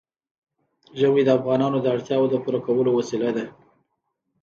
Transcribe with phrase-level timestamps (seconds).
[0.99, 3.45] ژمی د افغانانو د اړتیاوو د پوره کولو وسیله ده.